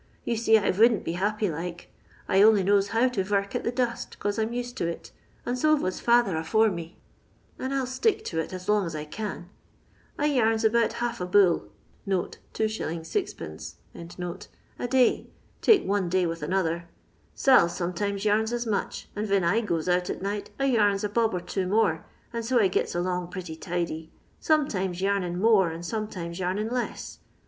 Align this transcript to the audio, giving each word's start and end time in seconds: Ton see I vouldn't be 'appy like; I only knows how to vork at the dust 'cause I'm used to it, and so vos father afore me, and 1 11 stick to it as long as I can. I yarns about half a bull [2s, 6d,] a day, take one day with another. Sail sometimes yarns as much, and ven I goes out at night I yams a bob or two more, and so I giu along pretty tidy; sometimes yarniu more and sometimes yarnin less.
Ton 0.25 0.35
see 0.35 0.57
I 0.57 0.71
vouldn't 0.71 1.03
be 1.03 1.13
'appy 1.17 1.47
like; 1.47 1.91
I 2.27 2.41
only 2.41 2.63
knows 2.63 2.87
how 2.87 3.07
to 3.09 3.23
vork 3.23 3.53
at 3.53 3.63
the 3.63 3.71
dust 3.71 4.17
'cause 4.17 4.39
I'm 4.39 4.51
used 4.51 4.75
to 4.77 4.87
it, 4.87 5.11
and 5.45 5.55
so 5.59 5.75
vos 5.77 5.99
father 5.99 6.35
afore 6.35 6.71
me, 6.71 6.97
and 7.59 7.67
1 7.69 7.71
11 7.71 7.85
stick 7.85 8.25
to 8.25 8.39
it 8.39 8.51
as 8.51 8.67
long 8.67 8.87
as 8.87 8.95
I 8.95 9.05
can. 9.05 9.47
I 10.17 10.25
yarns 10.25 10.63
about 10.63 10.93
half 10.93 11.21
a 11.21 11.27
bull 11.27 11.69
[2s, 12.07 12.37
6d,] 12.87 14.45
a 14.79 14.87
day, 14.87 15.27
take 15.61 15.85
one 15.85 16.09
day 16.09 16.25
with 16.25 16.41
another. 16.41 16.89
Sail 17.35 17.69
sometimes 17.69 18.25
yarns 18.25 18.51
as 18.51 18.65
much, 18.65 19.07
and 19.15 19.27
ven 19.27 19.43
I 19.43 19.61
goes 19.61 19.87
out 19.87 20.09
at 20.09 20.19
night 20.23 20.49
I 20.59 20.65
yams 20.65 21.03
a 21.03 21.09
bob 21.09 21.35
or 21.35 21.41
two 21.41 21.67
more, 21.67 22.07
and 22.33 22.43
so 22.43 22.59
I 22.59 22.69
giu 22.69 22.87
along 22.95 23.27
pretty 23.27 23.55
tidy; 23.55 24.11
sometimes 24.39 24.99
yarniu 24.99 25.37
more 25.37 25.69
and 25.69 25.85
sometimes 25.85 26.39
yarnin 26.39 26.69
less. 26.69 27.19